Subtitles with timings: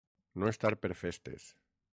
[0.43, 1.49] No estar per festes.